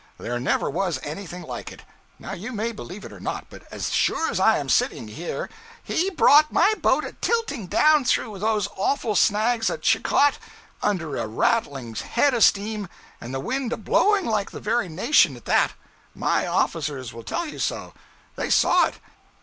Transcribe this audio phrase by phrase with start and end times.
[0.17, 1.83] There never was anything like it.
[2.17, 5.47] Now you may believe it or not, but as sure as I am sitting here,
[5.83, 10.39] he brought my boat a tilting down through those awful snags at Chicot
[10.81, 12.87] under a rattling head of steam,
[13.21, 15.73] and the wind a blowing like the very nation, at that!
[16.15, 17.93] My officers will tell you so.
[18.37, 18.95] They saw it.